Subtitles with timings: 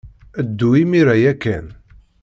[0.45, 1.65] Ddu imir-a ya kan.